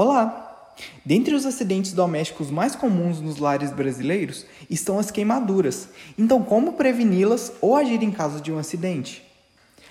Olá! 0.00 0.76
Dentre 1.04 1.34
os 1.34 1.44
acidentes 1.44 1.92
domésticos 1.92 2.52
mais 2.52 2.76
comuns 2.76 3.20
nos 3.20 3.38
lares 3.38 3.72
brasileiros 3.72 4.46
estão 4.70 4.96
as 4.96 5.10
queimaduras. 5.10 5.88
Então, 6.16 6.40
como 6.40 6.74
preveni-las 6.74 7.52
ou 7.60 7.74
agir 7.74 8.00
em 8.00 8.12
caso 8.12 8.40
de 8.40 8.52
um 8.52 8.58
acidente? 8.58 9.24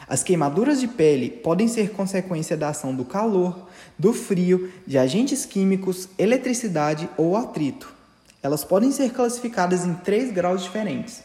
As 0.08 0.24
queimaduras 0.24 0.80
de 0.80 0.88
pele 0.88 1.30
podem 1.30 1.68
ser 1.68 1.92
consequência 1.92 2.56
da 2.56 2.70
ação 2.70 2.96
do 2.96 3.04
calor, 3.04 3.68
do 4.00 4.14
frio, 4.14 4.72
de 4.88 4.98
agentes 4.98 5.46
químicos, 5.46 6.08
eletricidade 6.18 7.10
ou 7.18 7.36
atrito. 7.36 7.94
Elas 8.42 8.64
podem 8.64 8.94
ser 8.94 9.12
classificadas 9.12 9.86
em 9.86 9.94
três 9.94 10.32
graus 10.32 10.64
diferentes. 10.64 11.22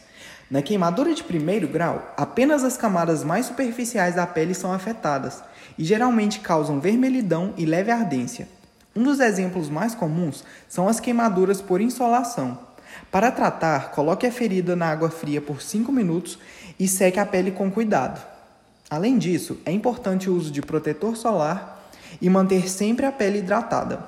Na 0.51 0.61
queimadura 0.61 1.15
de 1.15 1.23
primeiro 1.23 1.69
grau, 1.69 2.13
apenas 2.17 2.65
as 2.65 2.75
camadas 2.75 3.23
mais 3.23 3.45
superficiais 3.45 4.15
da 4.15 4.27
pele 4.27 4.53
são 4.53 4.73
afetadas 4.73 5.41
e 5.79 5.85
geralmente 5.85 6.41
causam 6.41 6.81
vermelhidão 6.81 7.53
e 7.55 7.65
leve 7.65 7.89
ardência. 7.89 8.45
Um 8.95 9.03
dos 9.03 9.19
exemplos 9.19 9.69
mais 9.69 9.95
comuns 9.95 10.43
são 10.69 10.87
as 10.87 10.99
queimaduras 10.99 11.61
por 11.61 11.81
insolação. 11.81 12.59
Para 13.11 13.31
tratar, 13.31 13.91
coloque 13.91 14.27
a 14.27 14.31
ferida 14.31 14.75
na 14.75 14.87
água 14.87 15.09
fria 15.09 15.41
por 15.41 15.61
5 15.61 15.91
minutos 15.91 16.37
e 16.79 16.87
seque 16.87 17.19
a 17.19 17.25
pele 17.25 17.51
com 17.51 17.71
cuidado. 17.71 18.23
Além 18.89 19.17
disso, 19.17 19.57
é 19.65 19.71
importante 19.71 20.29
o 20.29 20.35
uso 20.35 20.51
de 20.51 20.61
protetor 20.61 21.15
solar 21.15 21.89
e 22.21 22.29
manter 22.29 22.69
sempre 22.69 23.07
a 23.07 23.11
pele 23.11 23.39
hidratada. 23.39 24.07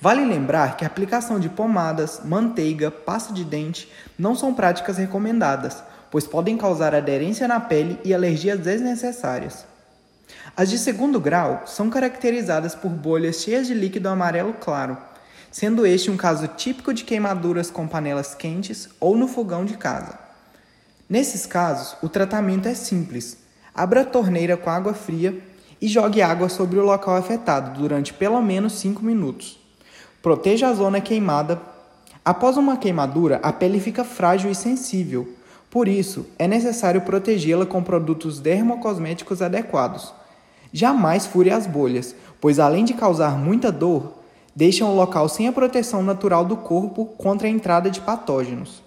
Vale 0.00 0.24
lembrar 0.24 0.76
que 0.76 0.84
a 0.84 0.86
aplicação 0.86 1.40
de 1.40 1.48
pomadas, 1.48 2.20
manteiga, 2.24 2.90
pasta 2.90 3.32
de 3.32 3.44
dente 3.44 3.90
não 4.16 4.36
são 4.36 4.54
práticas 4.54 4.96
recomendadas, 4.96 5.82
pois 6.10 6.26
podem 6.26 6.56
causar 6.56 6.94
aderência 6.94 7.48
na 7.48 7.58
pele 7.58 7.98
e 8.04 8.14
alergias 8.14 8.60
desnecessárias. 8.60 9.73
As 10.56 10.70
de 10.70 10.78
segundo 10.78 11.18
grau 11.18 11.64
são 11.66 11.90
caracterizadas 11.90 12.76
por 12.76 12.88
bolhas 12.88 13.42
cheias 13.42 13.66
de 13.66 13.74
líquido 13.74 14.08
amarelo 14.08 14.52
claro, 14.52 14.96
sendo 15.50 15.84
este 15.84 16.12
um 16.12 16.16
caso 16.16 16.46
típico 16.46 16.94
de 16.94 17.02
queimaduras 17.02 17.72
com 17.72 17.88
panelas 17.88 18.36
quentes 18.36 18.88
ou 19.00 19.16
no 19.16 19.26
fogão 19.26 19.64
de 19.64 19.76
casa. 19.76 20.16
Nesses 21.08 21.44
casos, 21.44 21.96
o 22.00 22.08
tratamento 22.08 22.68
é 22.68 22.74
simples. 22.74 23.36
Abra 23.74 24.02
a 24.02 24.04
torneira 24.04 24.56
com 24.56 24.70
água 24.70 24.94
fria 24.94 25.36
e 25.80 25.88
jogue 25.88 26.22
água 26.22 26.48
sobre 26.48 26.78
o 26.78 26.84
local 26.84 27.16
afetado 27.16 27.76
durante 27.76 28.14
pelo 28.14 28.40
menos 28.40 28.74
5 28.74 29.04
minutos. 29.04 29.58
Proteja 30.22 30.68
a 30.68 30.72
zona 30.72 31.00
queimada. 31.00 31.60
Após 32.24 32.56
uma 32.56 32.76
queimadura, 32.76 33.40
a 33.42 33.52
pele 33.52 33.80
fica 33.80 34.04
frágil 34.04 34.52
e 34.52 34.54
sensível. 34.54 35.28
Por 35.68 35.88
isso, 35.88 36.26
é 36.38 36.46
necessário 36.46 37.00
protegê-la 37.00 37.66
com 37.66 37.82
produtos 37.82 38.38
dermocosméticos 38.38 39.42
adequados 39.42 40.14
Jamais 40.76 41.24
fure 41.24 41.52
as 41.52 41.68
bolhas, 41.68 42.16
pois 42.40 42.58
além 42.58 42.84
de 42.84 42.94
causar 42.94 43.38
muita 43.38 43.70
dor, 43.70 44.18
deixam 44.56 44.90
o 44.90 44.96
local 44.96 45.28
sem 45.28 45.46
a 45.46 45.52
proteção 45.52 46.02
natural 46.02 46.44
do 46.44 46.56
corpo 46.56 47.06
contra 47.16 47.46
a 47.46 47.50
entrada 47.50 47.88
de 47.88 48.00
patógenos. 48.00 48.82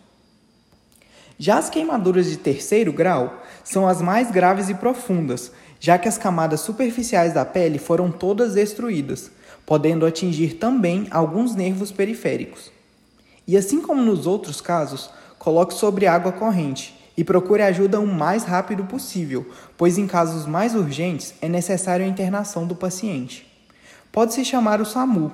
Já 1.40 1.58
as 1.58 1.70
queimaduras 1.70 2.26
de 2.26 2.36
terceiro 2.36 2.92
grau 2.92 3.42
são 3.64 3.88
as 3.88 4.02
mais 4.02 4.30
graves 4.30 4.68
e 4.68 4.74
profundas, 4.74 5.54
já 5.80 5.98
que 5.98 6.10
as 6.10 6.18
camadas 6.18 6.60
superficiais 6.60 7.34
da 7.34 7.46
pele 7.46 7.80
foram 7.80 8.12
todas 8.12 8.56
destruídas, 8.56 9.32
podendo 9.66 10.06
atingir 10.06 10.56
também 10.56 11.08
alguns 11.10 11.56
nervos 11.56 11.90
periféricos. 11.90 12.70
E 13.48 13.56
assim 13.56 13.82
como 13.82 14.02
nos 14.02 14.28
outros 14.28 14.60
casos, 14.60 15.10
coloque 15.40 15.74
sobre 15.74 16.06
água 16.06 16.34
corrente, 16.34 16.97
e 17.18 17.24
procure 17.24 17.64
ajuda 17.64 18.00
o 18.00 18.06
mais 18.06 18.44
rápido 18.44 18.86
possível, 18.86 19.50
pois 19.76 19.98
em 19.98 20.06
casos 20.06 20.46
mais 20.46 20.76
urgentes 20.76 21.34
é 21.42 21.50
necessário 21.50 22.06
a 22.06 22.08
internação 22.08 22.68
do 22.68 22.76
paciente. 22.76 23.46
Pode-se 24.12 24.46
chamar 24.46 24.80
o 24.80 24.86
SAMU. 24.86 25.34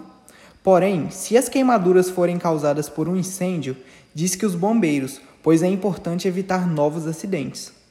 Porém, 0.64 1.09
se 1.09 1.38
as 1.38 1.50
queimaduras 1.50 2.09
forem 2.09 2.38
causadas 2.38 2.88
por 2.88 3.09
um 3.09 3.17
incêndio, 3.17 3.76
diz 4.16 4.34
que 4.34 4.45
os 4.45 4.56
bombeiros, 4.56 5.20
pois 5.44 5.61
é 5.61 5.67
importante 5.67 6.26
evitar 6.26 6.66
novos 6.66 7.05
acidentes. 7.05 7.83